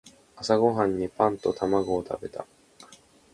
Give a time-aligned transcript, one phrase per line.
[0.35, 2.47] 朝ごはんにはパンと卵を食べた。